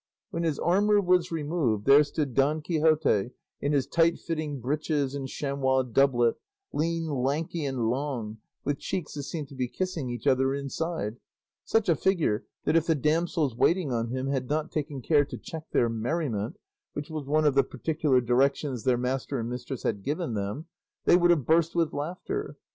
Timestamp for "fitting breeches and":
4.17-5.27